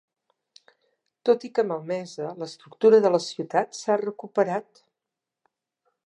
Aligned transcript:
Tot 1.29 1.43
i 1.49 1.51
que 1.57 1.65
malmesa, 1.71 2.31
l'estructura 2.43 3.01
de 3.03 3.11
la 3.15 3.19
ciutat 3.25 3.79
s'ha 3.81 3.99
recuperat. 4.05 4.81